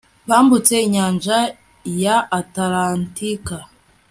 bambutse 0.29 0.73
inyanja 0.87 1.37
ya 2.03 2.15
atalantika 2.39 3.57